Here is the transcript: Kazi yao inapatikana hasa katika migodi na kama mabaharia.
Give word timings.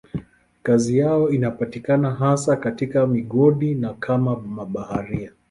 Kazi 0.63 0.97
yao 0.97 1.29
inapatikana 1.29 2.11
hasa 2.11 2.55
katika 2.55 3.07
migodi 3.07 3.75
na 3.75 3.93
kama 3.93 4.39
mabaharia. 4.39 5.31